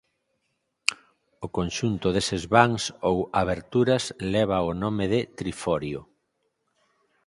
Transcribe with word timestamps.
O 1.45 1.47
conxunto 1.57 2.07
deses 2.17 2.43
vans 2.53 2.83
ou 3.09 3.17
aberturas 3.41 4.03
leva 4.33 4.67
o 4.69 4.71
nome 4.83 5.05
de 5.13 5.21
triforio. 5.39 6.01